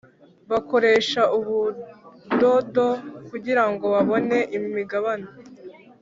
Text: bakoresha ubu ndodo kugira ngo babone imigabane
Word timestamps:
bakoresha 0.51 1.21
ubu 1.37 1.57
ndodo 2.33 2.87
kugira 3.29 3.63
ngo 3.71 3.85
babone 3.93 4.37
imigabane 4.57 5.29